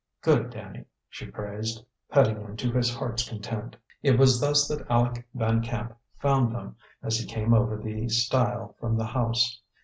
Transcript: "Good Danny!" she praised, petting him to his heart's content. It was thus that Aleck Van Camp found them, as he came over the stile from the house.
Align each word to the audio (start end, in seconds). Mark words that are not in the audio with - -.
"Good 0.23 0.49
Danny!" 0.49 0.85
she 1.09 1.27
praised, 1.29 1.85
petting 2.09 2.37
him 2.37 2.57
to 2.57 2.71
his 2.71 2.91
heart's 2.91 3.29
content. 3.29 3.75
It 4.01 4.17
was 4.17 4.41
thus 4.41 4.67
that 4.67 4.83
Aleck 4.89 5.27
Van 5.35 5.61
Camp 5.61 5.95
found 6.19 6.55
them, 6.55 6.75
as 7.03 7.19
he 7.19 7.27
came 7.27 7.53
over 7.53 7.77
the 7.77 8.09
stile 8.09 8.75
from 8.79 8.97
the 8.97 9.05
house. 9.05 9.61